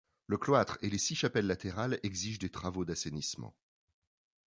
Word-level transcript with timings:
Le 0.25 0.39
cloître 0.39 0.79
et 0.81 0.89
les 0.89 0.97
six 0.97 1.13
chapelles 1.13 1.45
latérales 1.45 1.99
exigent 2.01 2.39
des 2.39 2.49
travaux 2.49 2.85
d'assainissement. 2.85 3.55